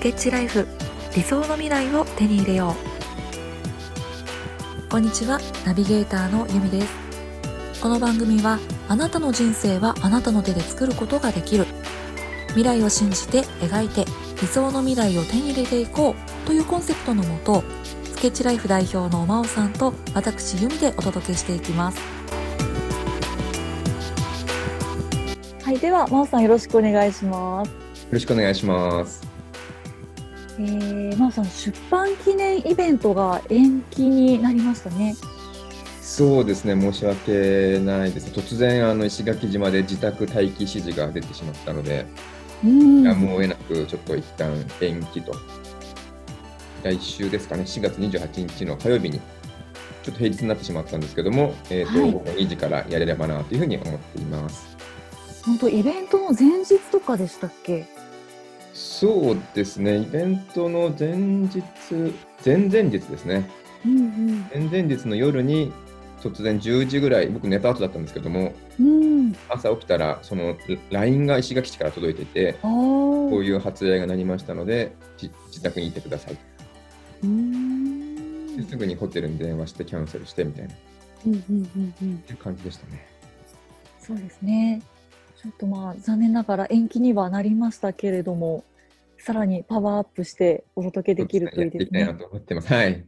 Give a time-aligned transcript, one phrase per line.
[0.00, 0.66] スケッチライフ。
[1.14, 2.74] 理想の未来を手に入れよ
[4.86, 4.88] う。
[4.88, 5.38] こんにちは。
[5.66, 7.82] ナビゲーターのゆみです。
[7.82, 8.58] この番組は
[8.88, 11.66] あなたの人生はあなたの手で作ることができる。
[12.54, 14.06] 未来を信じて描いて
[14.40, 16.46] 理想の未来を手に入れていこう。
[16.46, 17.62] というコンセプトのもと
[18.04, 22.00] スケッチライフ代表の真央さんと私由美でお届けしていきます。
[25.62, 27.68] はいでは真央さんよろしくお願いします。
[27.68, 27.74] よ
[28.12, 29.29] ろしくお願いします
[30.60, 35.16] えー、真央さん出版記念イベントが延期になりましたね
[36.02, 38.30] そうですね、申し訳ないです。
[38.30, 42.04] 突然、あの石垣島で自宅待機指示が出てしまったので、
[42.64, 44.52] うんやむを得なく、ちょっと一旦
[44.82, 45.32] 延期と。
[46.82, 54.76] 来週ですかね、4月28日の火曜日に、ちょっと平日になってしまったんですけども、えーと、はい、午後2時からやれればなというふうに思っています。
[55.44, 57.86] 本当、イベントの前日とかでしたっけ？
[58.80, 61.62] そうですね、イベントの前日、
[62.44, 63.48] 前々日ですね。
[63.84, 64.00] うんう
[64.58, 65.70] ん、前々日の夜に
[66.22, 70.56] 突然10時ぐらい、僕寝た後だったんですけども、うん、朝起きたら、その
[70.90, 76.38] LINE が石垣市から届いていて、こういう発令がなりましたので、自宅にいてください。
[78.56, 80.74] ですぐにホテルに電話してキャンセルしてみたいな、
[81.26, 83.06] うんうんうんうん、っていう感じでしたね。
[83.98, 84.80] そうですね。
[85.42, 88.64] ちょっとまあ残念ながら延期にはなりましたけれども、
[89.20, 92.00] さらにパワーアップしてお届けできるといいですね。
[92.00, 92.72] やっていきたいなと思ってます。
[92.72, 93.06] はい。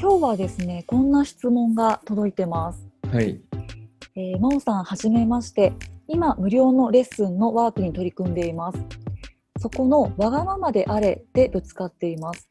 [0.00, 2.88] 今日はですね、こんな質問が届いてます。
[3.12, 3.42] はい。
[4.16, 5.74] えー、真央さん、はじめまして。
[6.06, 8.78] 今、無料のレッスンのワークに取り組んでいます。
[9.60, 12.47] そこのわがままであれでぶつかっています。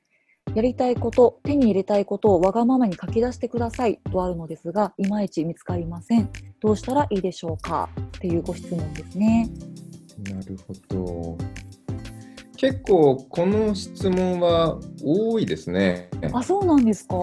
[0.56, 6.30] やりたいこと、手に入れたいことをわがままに書き出してくださいとあるのですが、いまいち見つかりません。
[6.60, 7.90] どうしたらいいでしょうか？
[8.18, 9.50] っていうご質問ですね。
[10.30, 11.38] なるほど。
[12.56, 16.10] 結構この質問は多いですね。
[16.34, 17.16] あ、そうなんですか？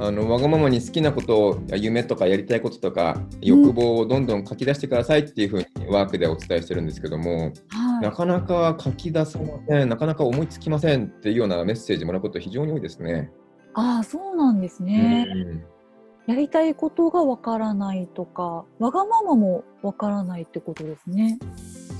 [0.00, 7.52] あのわがままに好きなこと夢とかやりたいこととか欲望をどんどん書き出してくださいっていうふうにワークでお伝えしてるんですけども、はい、
[8.00, 13.30] なかなか書き出せませんなかなか思いつきませんっていうようなメッセージもらうこと非常に多いですね。
[13.74, 15.26] ああそうなんですね。
[15.28, 15.64] うん。
[16.26, 21.38] やりたいことがわからないとかわがままもわからないってことですね。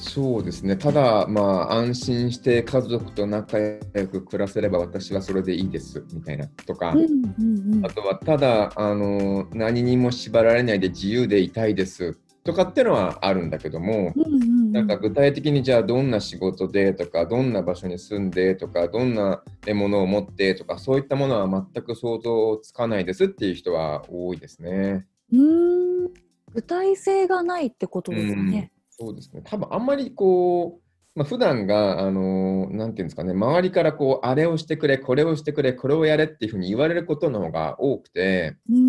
[0.01, 0.77] そうですね。
[0.77, 19.43] ただ、まあ、安心して家族と仲良く暮らせれば私はそれでいいですみたいなとか、うんうんうん、あとはただあの何にも縛られないで自由でいたいですとかっていうのはあるんだけども、うんうんうん、なんか具体的にじゃあどんな仕事でとかどんな場所に住んでとかどんな
[19.75, 25.07] ものを持ってとかそういったものは全く想像つかないですっていう人は多いですね。
[25.33, 26.09] うん
[26.53, 28.73] 具体性がないってことですね。
[28.91, 29.43] そうですね。
[29.45, 38.81] 多分あんまりこう、まあ、普段が、あのー、なんていうんですかね、周りからこう、あれをしてくれ、これをしてくれ、これをやれっていうふうに言われることの方が多くて、うんう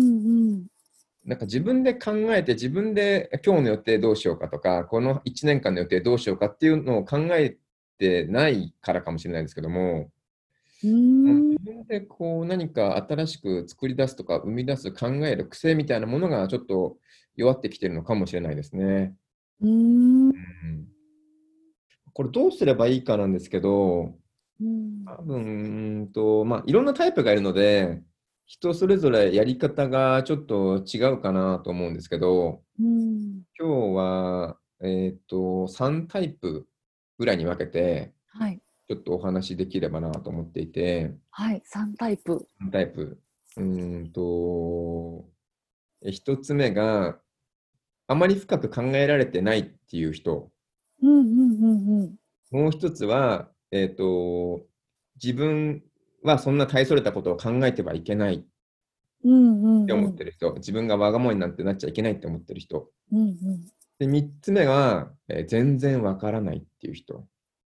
[0.58, 0.66] ん、
[1.30, 7.56] なんか自分で考えて、自分で今日の予定どうしようかとか、この1年間の予定どうしようかっていうのを考え
[7.98, 10.10] てないからかもしれないですけども、
[10.82, 11.50] うん。
[11.50, 16.96] 自分でこう何か新しく作り出すとか生み出す考える癖みたいなものがちょっと
[17.36, 19.14] 弱ってきてるのかもしれないですね。
[19.62, 20.32] うん、
[22.12, 24.16] これどうすればいいかなんですけど、
[24.60, 28.02] うん、多分と、まあ、いろんなタイプがいるので、
[28.50, 36.66] 人それぞれやり方がちょっと違うかなと思うんですけど、うん、今日は、えーと、3タイプ
[37.16, 42.44] ぐらいに分けて、はい、ちょっとお話しできればなと思っていて、はい、3タイプ。
[42.60, 43.20] 3タイプ。
[43.56, 45.24] うんと、
[46.04, 47.20] 1つ目が、
[48.08, 50.50] あまり深く考えられてないっていう人。
[51.00, 52.16] うんうんうんうん、
[52.50, 54.66] もう一つは、えっ、ー、と、
[55.22, 55.84] 自分
[56.22, 58.38] はそんな大それたことを考えてはいけないっ
[59.86, 62.88] て思ってる人、自分がわがままになんてなっちゃいけないって思ってる人。
[63.12, 63.36] うんうん、
[63.98, 67.26] で、3つ目は、えー、全然わからないっていう人。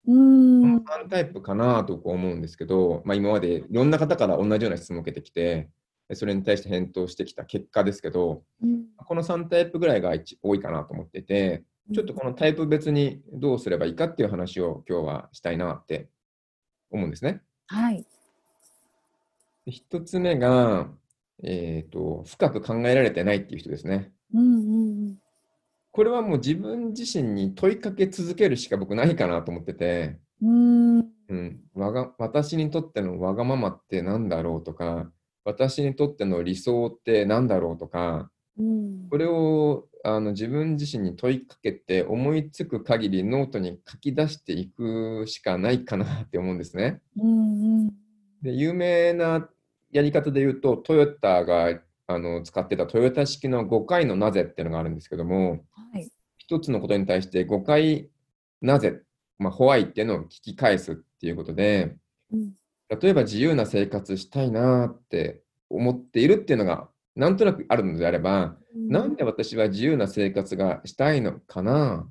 [0.08, 5.70] うん、3タイプかなと思うんですけど、まあ、今までいろんな方から同じような質問を受けてきて、
[6.14, 11.64] それに対して返答してきた結果ですけど、うん、この3タイプぐらいが多いかなと思ってて、
[11.94, 16.10] ちょっとこのタイプ別にどうすればいいかっていう話を今日はしたいなって
[16.92, 17.42] 思うんですね。
[17.68, 18.06] はい。
[19.68, 20.88] 1つ目が、
[21.44, 24.12] えーと、深く考えられてないっていう人ですね。
[24.34, 25.18] うんうんうん、
[25.92, 31.02] これはもう自分自身に問いかけ続けるしか僕ないかなと思ってて、うん、う
[31.34, 35.12] ん、わが私にとってのわがままって何だろうとか、
[35.44, 47.02] 私にとっての理想って何だろうとか、うん、これをあの自分自身に問いかけて思いつく限りノートに書き出していくしかないかなって思うんですね。
[47.18, 47.88] うんうん、
[48.42, 49.48] で有名な
[49.92, 58.10] やり方で言うとトヨタがあの使ってたトヨタ式の5回のなぜっていうのがあるんですけども、はい、一つのことに対して5回
[58.62, 59.02] なぜ、
[59.40, 61.96] まあ、ホワイっていうのを聞き返すっていうことで、
[62.32, 62.54] うん、
[62.90, 72.08] 例えば自由な生活したいなって思っているっていうのがなんとなくあるのであれば、うん、なんで私は自由な生活がしたいのかな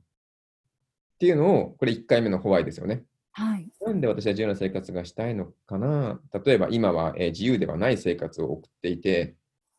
[1.16, 3.04] っていうのを、これ1回目のホワイですよね。
[3.32, 6.20] はい、なんで私は自由な生活がしたいのかな？
[6.44, 9.36] 例えば今は、えー、自由ではない生活を送っていて、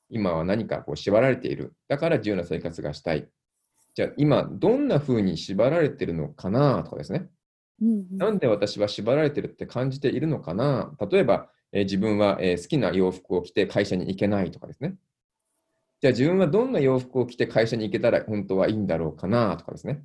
[0.09, 1.75] 今は何かこう縛られている。
[1.89, 3.27] だから自由な生活がしたい。
[3.95, 6.83] じゃあ今どんな風に縛られているのかな？
[6.83, 7.27] とかですね。
[7.81, 10.95] うんうん、なんで私は縛られてるって感じているのかな？
[11.11, 14.95] 例えば、えー、自分は、えー、好きな洋服を着て会社に行けないとかですね。
[15.99, 19.57] じゃあ自分はどんな洋服を着て会社に行けたら本当はいいんだろうかな？
[19.57, 20.01] とかですね。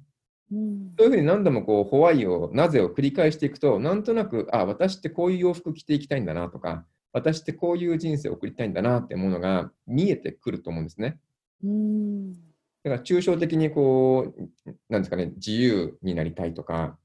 [0.53, 11.19] うん、そういうふうに何度もこうホワイを、なぜを繰り返していくと、なんとなく、あ、私ってこういう洋服着ていきたいんだなとか、私ってこういう人生を送りたいんだなってものが見えてくると思うんですね。
[11.65, 12.33] うん
[12.85, 16.99] だから抽象的にこう、なんですかね、自由になりたいとか、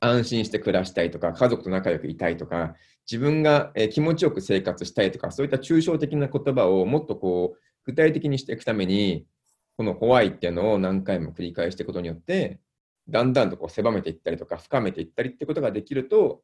[0.00, 2.74] 安心して暮らしたいとか、家族と仲良くいたいとか、
[3.10, 9.26] 自分が気持ちよく生活したいとか、そういった抽象的な言葉をもっとこう、具体的にしていくために、
[9.76, 12.60] このホワイっていうのを何回も繰り返していくことによって、
[13.10, 16.42] だんだんとこう狭めていったりとか、深めていったりってことができると、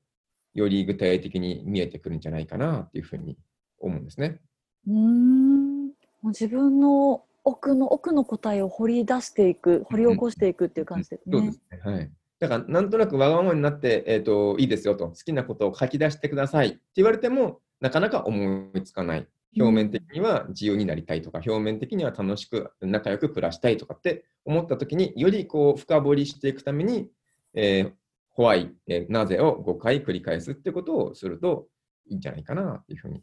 [0.55, 3.37] より具体的に見えてくるんじゃないかなっていうふうに
[3.79, 4.41] 思うんですね。
[4.87, 5.91] うん
[6.25, 11.39] 自分の奥の奥の答えを掘り出していく、掘り起こしていくっていう感じですね。
[11.39, 11.81] そうですね。
[11.85, 12.11] はい。
[12.39, 19.29] だから、なんとなくわがままになって、えっ、ー、と、いいですよと、好きなことを書き出してくださいって言われても、なかなか思いつかない。
[19.57, 27.09] 表面的には自由になりたいとか、表面的には楽しく仲良く暮らしたいとかって思ったときに、よりこう深掘りしていくために、
[27.55, 27.93] えー、
[28.31, 31.69] ホワイ、えー、なぜを5回繰り返すってことをすると
[32.07, 33.23] いいんじゃないかなっていうふうに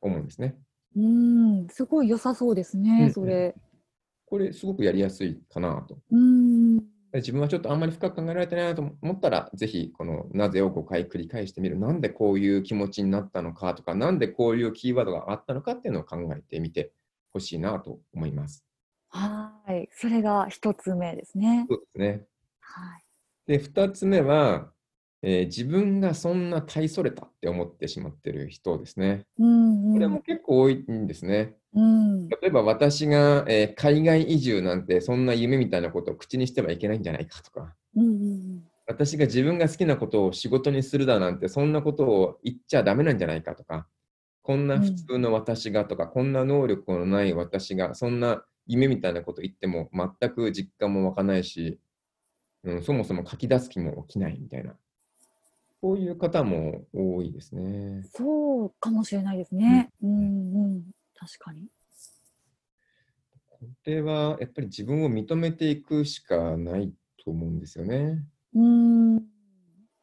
[0.00, 0.56] 思うんですね。
[0.96, 3.54] うん、すごい良さそうですね、うん、それ。
[4.26, 5.98] これ、すごくやりやすいかなと。
[6.10, 11.78] うん自分はちょっとあんまり深く考えられてないなと思ったら、ぜひこのなぜを5回繰り返してみる。
[11.78, 16.92] なんでこういう気持ちになったのかとか、なんでこういうキーワードがあったのかっていうのを考えてみて
[17.32, 18.64] ほしいなと思います。
[19.08, 19.88] はい。
[19.92, 21.66] それが1つ目ですね。
[21.68, 22.24] そうですね。
[22.60, 23.04] はい。
[23.46, 24.72] で、2つ目は、
[25.22, 29.24] えー、自分がそんな大それたって思ってしまってる人ですね。
[29.38, 31.54] うんうん、これも結構多いんですね。
[31.74, 43.86] うん、例えば私が、えー、海外移住なんてそんな夢みたいなことを口にしてはいけないんじゃないかとか、うんうん、私が自分が好きなことを仕事にするだなんてそんなことを言っちゃダメなんじゃないかとか、
[44.42, 51.78] こんな普通の私がとか、うん、こんな能力のない私がそんな夢みたいなこと言っても全く実感も湧かないし、
[52.64, 54.74] うん、そもそも書き出す気も起きないみたいな。
[55.82, 58.04] こういう方も多いですね。
[58.14, 59.90] そうかもしれないですね。
[60.00, 60.82] うん、うん、うん、
[61.16, 61.66] 確かに。
[63.50, 66.92] これはやっぱり自分を認めていくしかない
[67.24, 68.24] と思うんですよね。
[68.54, 69.14] うん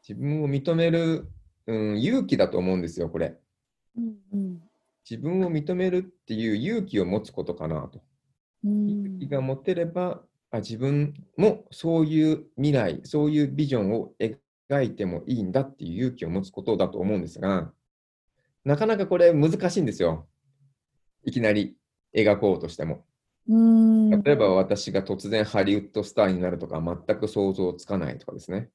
[0.05, 1.29] 自分を認める、
[1.65, 3.37] うん、勇気だと思うんですよ、これ。
[3.97, 4.61] うんうん、
[5.09, 8.01] 自分を認めるっていう勇気を持つことかなと。
[8.65, 10.21] 勇気が持てれば
[10.51, 14.35] あ自分もそういう未来、そういうビジョンを描
[14.81, 17.71] いてもいいんだっていう勇気を持つことだと思うんですが、
[18.63, 20.27] なかなかこれ難しいんですよ。
[21.23, 21.75] いきなり
[22.15, 23.05] 描こうとしても。
[23.47, 28.69] 例えば私が突然ハリウッドスターになるとか全く想像つかないとかですね。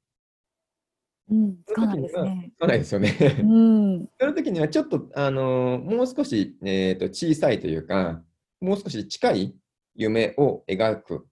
[1.30, 2.52] うん、つかないですね。
[2.56, 3.16] つかないですよね。
[3.40, 8.22] うん、その時にはちょっと、あのもう少し、えーと、小さいというか、
[8.60, 9.54] もう少し近い
[9.94, 11.26] 夢を描く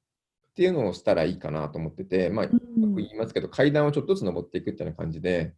[0.53, 5.55] っていうのをしたらいいかなと思ってて、まあ、よく言いますけど、階段をちょっとずつ登っていくっていうような感じで、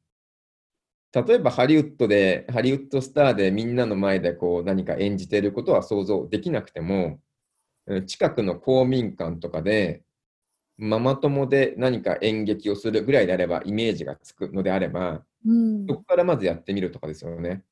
[1.12, 7.20] 例えばハリウッドで、ハリウッドスターでみんなの前でこう何か演じていることは想像できなくても、
[8.06, 10.04] 近くの公民館とかで、
[10.76, 17.62] ママ友で何か演劇をするぐらいであれば、イメージがつくのであれば、うん、そこからまずやってみるとかですよね。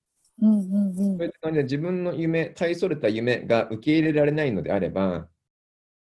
[0.40, 5.28] うんうんうん、そういった感じで自分の夢、大それた夢が受け入れられないのであれば、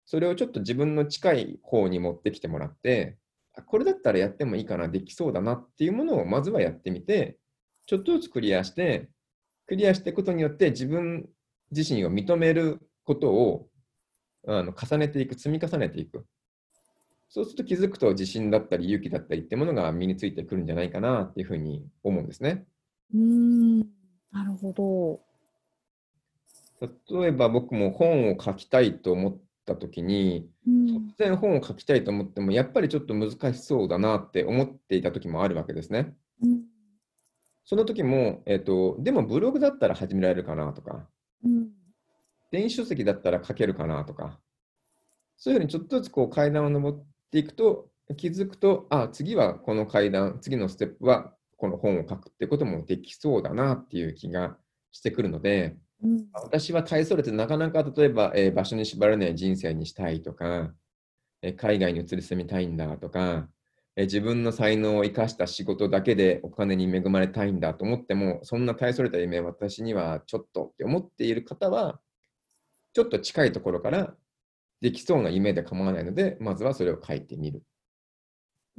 [0.07, 3.17] それをちょっと自分の近い方に持ってきてもらって、
[3.65, 7.37] これだったらやってもいいかな、できそうだなっていうものをまずはやってみて、
[7.85, 9.09] ちょっとずつクリアして、
[9.67, 11.27] クリアしていくことによって自分
[11.71, 13.67] 自身を認めることを
[14.47, 16.25] あの重ねていく、積み重ねていく。
[17.27, 22.65] そうすると気づくと自信だったり勇気だったりってものが身についてくるんじゃないかなっていうふうに思うんですね。
[23.13, 23.79] うん
[24.31, 25.19] なるほど。
[27.19, 29.37] 例えば僕も本を書きたいと思っ
[29.67, 36.15] た時に、うん、突然本を書きたいと思ってもやっぱりちょっと難しそうだなって思っていた時もあるわけですね。
[36.41, 36.61] うん、
[37.65, 41.05] その時も、えーと、でもブログだったら始められるかなとか、
[41.43, 41.67] うん、
[42.51, 44.39] 電子書籍だったら書けるかなとか
[45.35, 54.57] そういうふうにちょっとずつこう階段を上っていくと気づくとあ次はこの階段次のステップはこの本を書くってこともできそうだなっていう気が
[54.91, 60.71] してくるので、うん、私は大それてなかなか例えば、えー、場所に縛られない人生にしたいとか、
[61.41, 63.49] えー、海外に移り住みたいんだとか、
[63.95, 71.99] えー、自分の才能を生かした仕事だけでお金に恵まれたいんだと思ってもそんな大それた夢私にはちょっとって思っている方は
[72.93, 74.13] ちょっと近いところから
[74.81, 77.63] できそうな夢で構わないのでまずはそれを書いてみる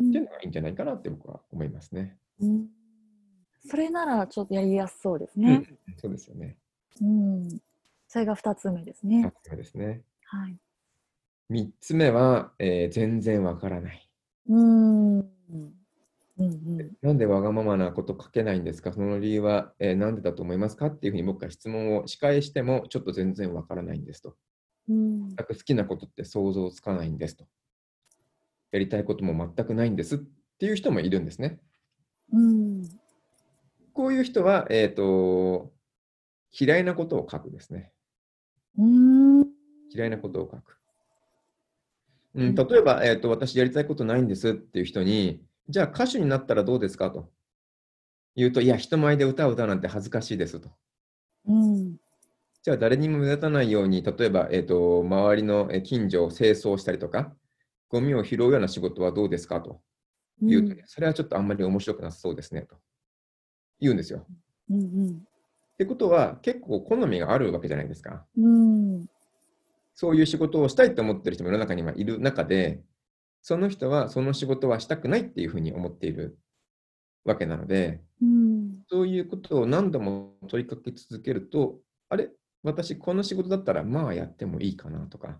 [0.00, 2.16] っていうのがいいんじゃないかなって僕は思いますね。
[2.40, 2.68] うん、
[3.68, 5.66] それならちょっとやりやすそうですね。
[5.88, 6.56] うん、そうですよね。
[7.00, 7.60] うん。
[8.06, 9.26] それが2つ目ですね。
[9.26, 10.02] 2つ目ですね。
[10.24, 10.56] はい。
[11.50, 14.10] 3つ目は、えー、全然わからない。
[14.48, 15.18] うん。
[15.20, 15.72] うん
[16.38, 18.92] うん、なんでわがままなこと書けないんですか？
[18.92, 24.36] その理由は、えー、何でだと思いますかっていうふうに僕が質問を仕返してもちょっと全然わからないんですと。
[24.88, 27.46] うん、好きなことって想像つかないんですと。
[28.70, 30.18] やりたいことも全くないんですっ
[30.58, 31.58] ていう人もいるんですね。
[32.32, 32.84] うん、
[33.92, 35.72] こういう人は、えーと、
[36.52, 37.92] 嫌いなことを書くですね。
[38.78, 39.46] うん。
[39.90, 40.78] 嫌いなことを書く。
[42.34, 47.10] うん、例えば、えーと、私やりたいことないんですっていう人に、じゃあ歌手になったらどうですか？
[47.10, 47.30] と。
[48.36, 50.70] 言うと、いや、人前で歌を歌うなんて恥ずかしいですと。
[51.46, 51.96] うん、
[52.62, 57.34] じゃあ誰にも目立たないように、例えば、えーと、周りの近所を清掃したりとか、
[57.88, 59.60] ゴミを拾うような仕事はどうですか？
[59.60, 59.80] と。
[60.40, 62.76] 言うと、ね、うん、それはちょっとあんまり面白くなさそうですねと。
[63.80, 64.24] 言うんですよ。
[64.70, 65.27] うんうん、
[65.78, 68.24] ってことは結構好みがあるわけじゃないですか。
[68.36, 69.06] うん、
[69.94, 72.80] そういう仕事をしたいと思ってる人も世の中にはいる中で
[73.42, 76.36] その人はその仕事はしたくないっていうふうに思っている
[77.24, 81.76] わけなので、うん、そういうことを何度も問いかけ続けると
[82.08, 82.28] あれ？
[82.64, 85.38] 私この仕事だったらまあやってもいいかなとか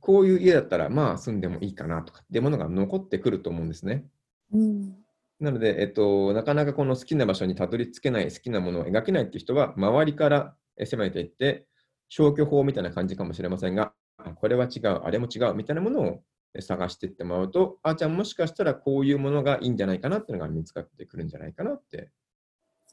[0.00, 4.04] こういう家だったらまあ住んでもいいかなとかっていうものが残ってくると思うんですね。
[4.52, 4.96] うん、
[5.42, 11.66] なので、えっと、なかなかこの好きな場所にたどり着けない、好きなものを描けないっていう人は、周りから攻めていって、
[12.08, 13.92] 消去法みたいな感じかもしれませんが、
[14.36, 16.22] これは違う、あれも違うみたいなものを
[16.60, 22.10] 探していってもらうと、あじゃあもしかしたらこういうものがいいんじゃないかなっていうのが見つかってくるんじゃないかなって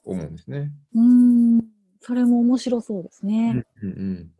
[0.03, 0.71] 思うんですね。
[0.95, 1.61] うん、
[1.99, 3.63] それも面白そうですね。
[3.83, 4.31] うんうんうん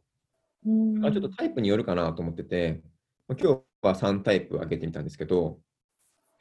[0.65, 2.81] うんあちょっとタイプによるかなと思ってて、
[3.29, 5.59] 今日は3タイプ挙げてみたんですけど、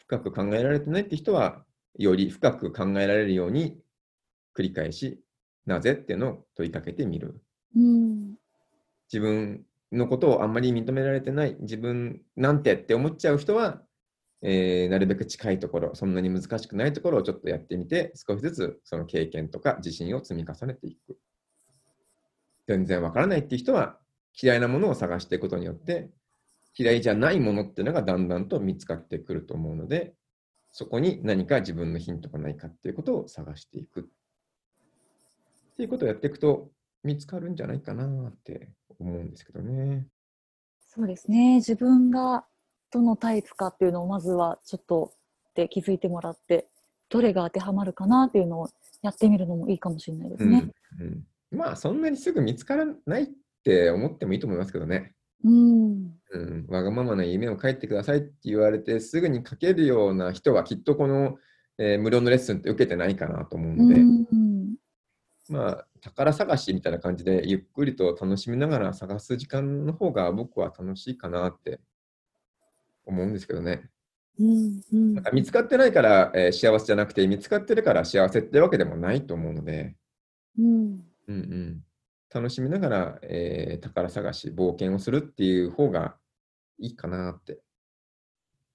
[0.08, 1.64] 深く考えられてないって人は、
[1.98, 3.78] より深く考えられるように
[4.56, 5.20] 繰り返し、
[5.66, 7.42] なぜっていうのを問いかけてみる。
[7.76, 8.34] うん、
[9.12, 13.82] 自分のことをあんまり認められてない、自分なんてって思っちゃう人は、
[14.40, 21.18] えー、なるべく近いところ、そんなに難しくないところをちょっとやってみて、少しずつその経験とか自信を積み重ねていく。
[22.66, 23.98] 全然わからないっていう人は、
[24.40, 26.08] 嫌いなものを探していくことによって、
[26.78, 30.14] 嫌いじゃないものっていうのがだんだんと見つかってくると思うので、
[30.72, 34.00] そこに何か自分のヒントがないかっていうことを探していく。
[34.00, 34.04] っ
[35.76, 36.70] ていうことをやっていくと
[37.02, 40.06] 見つかるんじゃないかなって思うんですけどね。
[40.86, 41.56] そうですね。
[41.56, 42.44] 自分が
[42.92, 45.12] どのタイプかっていうのをまずはちょっと
[45.54, 46.68] で気づいてもらって、
[47.08, 48.68] どれが当てはまるかなっていうのを
[49.02, 50.70] やってみるのもいいかもしれないですね。
[51.00, 51.10] うん、う
[51.56, 53.26] ん、まあそんなにすぐ見つからないっ
[53.58, 55.12] って思ってもいいと思いますけどね。
[55.44, 61.38] うん、うん、わがままな夢を書いてくださいって言われてすぐに書けるような人はきっとこの、
[61.78, 64.76] えー、無料のレッスンって受けてないかなと思うので、うん、
[65.48, 71.80] まあ宝探しみたいな感じでゆっくりと楽しみながら探す時間の方が僕は楽しいかなって
[73.06, 73.88] 思うんですけどね。
[74.38, 79.96] うんうん、なんか見つかってないから、えー、幸せじゃなくて見つかってるから幸せってわけでもないと思うので、
[80.56, 81.84] うん、うんうん
[82.32, 86.16] 楽しみながら、えー、宝探し、冒険をするっていう方が
[86.78, 87.60] いいかなって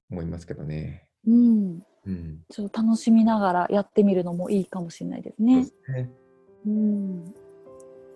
[0.09, 1.07] 思いますけどね。
[1.27, 1.83] うん。
[2.05, 5.63] うん、ちょっと楽しみながらやってみるのもいいかもしれないですね。
[5.63, 6.11] すね
[6.65, 7.33] うん。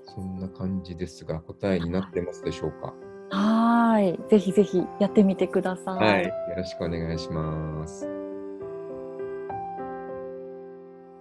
[0.06, 2.94] そんな感じですが、答えになってますでしょうか？
[3.30, 4.20] はい。
[4.30, 5.96] ぜひぜひやってみてください。
[5.96, 6.24] はい。
[6.26, 8.06] よろしくお願いします。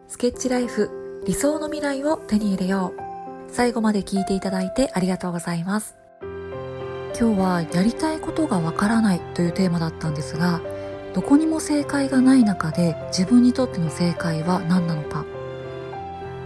[0.08, 3.05] スケッチライフ理想の未来を手に入れよう。
[3.48, 5.96] 最後まで聞いていただいてありがとうございます。
[7.18, 10.60] 今日はやりたいことがわからないというテーマだったんですが、
[11.14, 15.24] どこにも正解がない中で自分にとっての正解は何なのか。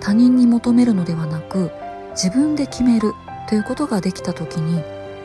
[0.00, 1.70] 他人に求めるのではなく、
[2.12, 3.12] 自分で決める
[3.48, 4.82] ということができた時に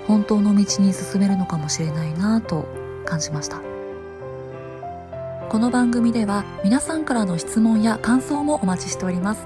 [0.07, 2.65] 本当の道に進めるのかもしれないなと
[3.05, 3.61] 感じました
[5.49, 9.45] この番組では皆さんからの質問や感想もお待ちしております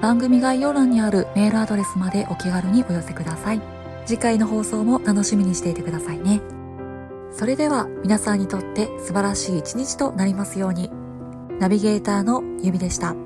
[0.00, 3.60] 番組概要欄にあるメールアドレスまでお気軽にお寄せください。
[4.06, 6.40] 次回の放送も楽しみにしていてくださいね。
[7.32, 10.90] それでは皆さんにとって素晴らしい一日となりますように。
[11.58, 13.16] ナビゲーターのゆみでした。